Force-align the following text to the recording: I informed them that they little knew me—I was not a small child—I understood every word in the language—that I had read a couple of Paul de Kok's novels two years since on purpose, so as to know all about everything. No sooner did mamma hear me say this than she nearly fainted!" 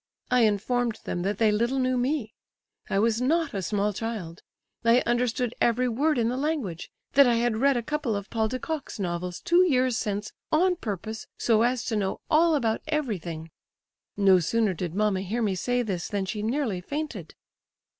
I 0.31 0.45
informed 0.45 0.99
them 1.03 1.21
that 1.21 1.37
they 1.37 1.51
little 1.51 1.77
knew 1.77 1.95
me—I 1.95 2.97
was 2.97 3.21
not 3.21 3.53
a 3.53 3.61
small 3.61 3.93
child—I 3.93 5.01
understood 5.05 5.53
every 5.61 5.87
word 5.87 6.17
in 6.17 6.27
the 6.27 6.37
language—that 6.37 7.27
I 7.27 7.35
had 7.35 7.57
read 7.61 7.77
a 7.77 7.83
couple 7.83 8.15
of 8.15 8.31
Paul 8.31 8.47
de 8.47 8.57
Kok's 8.57 8.97
novels 8.99 9.39
two 9.41 9.63
years 9.63 9.95
since 9.99 10.31
on 10.51 10.75
purpose, 10.77 11.27
so 11.37 11.61
as 11.61 11.85
to 11.85 11.95
know 11.95 12.19
all 12.31 12.55
about 12.55 12.81
everything. 12.87 13.51
No 14.17 14.39
sooner 14.39 14.73
did 14.73 14.95
mamma 14.95 15.21
hear 15.21 15.43
me 15.43 15.53
say 15.53 15.83
this 15.83 16.07
than 16.07 16.25
she 16.25 16.41
nearly 16.41 16.81
fainted!" 16.81 17.35